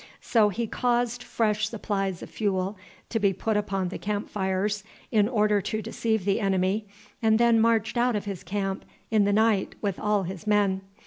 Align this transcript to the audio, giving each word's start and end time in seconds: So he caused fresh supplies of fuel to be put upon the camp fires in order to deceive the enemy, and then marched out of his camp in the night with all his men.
So 0.23 0.49
he 0.49 0.65
caused 0.65 1.21
fresh 1.21 1.69
supplies 1.69 2.23
of 2.23 2.31
fuel 2.31 2.75
to 3.11 3.19
be 3.19 3.33
put 3.33 3.55
upon 3.55 3.89
the 3.89 3.99
camp 3.99 4.31
fires 4.31 4.83
in 5.11 5.27
order 5.29 5.61
to 5.61 5.79
deceive 5.83 6.25
the 6.25 6.39
enemy, 6.39 6.87
and 7.21 7.37
then 7.37 7.61
marched 7.61 7.97
out 7.99 8.15
of 8.15 8.25
his 8.25 8.41
camp 8.43 8.83
in 9.11 9.25
the 9.25 9.33
night 9.33 9.75
with 9.79 9.99
all 9.99 10.23
his 10.23 10.47
men. 10.47 10.81